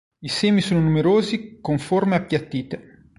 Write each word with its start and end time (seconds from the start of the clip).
I 0.21 0.29
semi 0.29 0.61
sono 0.61 0.79
numerosi 0.79 1.59
con 1.61 1.77
forme 1.77 2.15
appiattite. 2.15 3.05